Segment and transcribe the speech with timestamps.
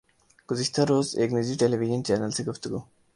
[0.49, 2.79] گزشتہ روز ایک نجی ٹیلی وژن چینل سے گفتگو